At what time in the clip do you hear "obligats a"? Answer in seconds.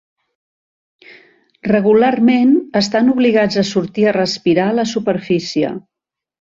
3.15-3.67